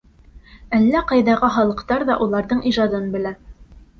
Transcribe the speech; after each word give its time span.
Әллә 0.77 1.01
ҡайҙағы 1.11 1.49
халыҡтар 1.59 2.05
ҙа 2.09 2.17
уларҙың 2.27 2.65
ижадын 2.73 3.07
белә. 3.17 3.37